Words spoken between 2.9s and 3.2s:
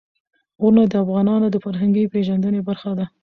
ده.